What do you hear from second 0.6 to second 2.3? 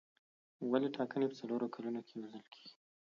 ولې ټاکنې په څلورو کلونو کې یو